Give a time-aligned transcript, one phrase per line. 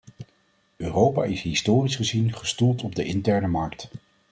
[0.77, 3.89] Europa is historisch gezien gestoeld op de interne markt.